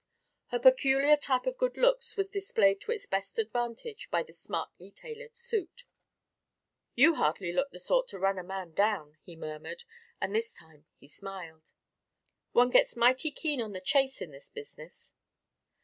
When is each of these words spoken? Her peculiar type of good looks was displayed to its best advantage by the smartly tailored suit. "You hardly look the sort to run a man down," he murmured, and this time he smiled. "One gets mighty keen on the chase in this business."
Her 0.47 0.57
peculiar 0.57 1.15
type 1.15 1.45
of 1.45 1.59
good 1.59 1.77
looks 1.77 2.17
was 2.17 2.31
displayed 2.31 2.81
to 2.81 2.91
its 2.91 3.05
best 3.05 3.37
advantage 3.37 4.09
by 4.09 4.23
the 4.23 4.33
smartly 4.33 4.89
tailored 4.89 5.35
suit. 5.35 5.85
"You 6.95 7.13
hardly 7.13 7.53
look 7.53 7.69
the 7.69 7.79
sort 7.79 8.07
to 8.07 8.17
run 8.17 8.39
a 8.39 8.43
man 8.43 8.71
down," 8.73 9.19
he 9.21 9.35
murmured, 9.35 9.83
and 10.19 10.33
this 10.33 10.55
time 10.55 10.87
he 10.97 11.07
smiled. 11.07 11.71
"One 12.51 12.71
gets 12.71 12.95
mighty 12.95 13.29
keen 13.29 13.61
on 13.61 13.73
the 13.73 13.79
chase 13.79 14.21
in 14.23 14.31
this 14.31 14.49
business." 14.49 15.13